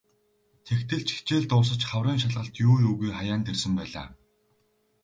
[0.67, 4.07] Тэгтэл ч хичээл дуусаж хаврын шалгалт юу юугүй хаяанд ирсэн байлаа.